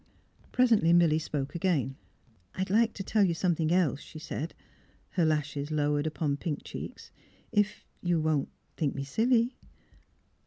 [0.51, 1.95] Presently Milly spoke again.''
[2.55, 4.55] I— I'd like to tell you something else," she said,
[5.09, 7.11] her lashes lowered upon pink cheeks."
[7.51, 9.53] If you— if you won't think me silly?